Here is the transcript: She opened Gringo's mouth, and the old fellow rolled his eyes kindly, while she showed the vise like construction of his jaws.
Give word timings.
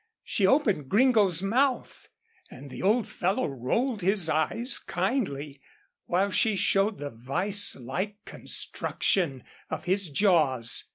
She 0.23 0.47
opened 0.47 0.89
Gringo's 0.89 1.43
mouth, 1.43 2.07
and 2.49 2.71
the 2.71 2.81
old 2.81 3.07
fellow 3.07 3.45
rolled 3.45 4.01
his 4.01 4.29
eyes 4.29 4.79
kindly, 4.79 5.61
while 6.07 6.31
she 6.31 6.55
showed 6.55 6.97
the 6.97 7.11
vise 7.11 7.75
like 7.79 8.15
construction 8.25 9.43
of 9.69 9.83
his 9.83 10.09
jaws. 10.09 10.85